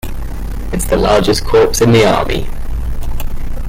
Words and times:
It 0.73 0.77
is 0.79 0.87
the 0.87 0.97
largest 0.97 1.45
Corps 1.45 1.79
in 1.79 1.91
the 1.91 2.03
Army. 2.11 2.47